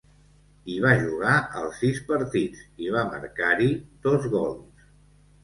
[0.69, 3.71] Hi va jugar els sis partits, i va marcar-hi
[4.09, 4.91] dos gols.